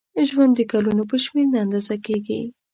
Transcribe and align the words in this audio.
ژوند 0.29 0.53
د 0.57 0.61
کلونو 0.71 1.03
په 1.11 1.17
شمېر 1.23 1.47
نه 1.53 1.57
اندازه 1.65 1.95
کېږي. 2.05 2.41